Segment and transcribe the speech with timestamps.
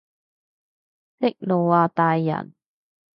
[1.19, 2.55] 息怒啊大人